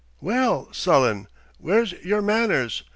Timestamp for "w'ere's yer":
1.59-2.23